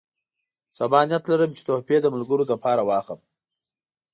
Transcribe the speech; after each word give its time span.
سبا 0.77 0.99
نیت 1.07 1.23
لرم 1.29 1.51
چې 1.57 1.61
تحفې 1.67 1.97
د 2.01 2.05
ملګرو 2.15 2.43
لپاره 2.51 2.81
واخلم. 2.83 3.21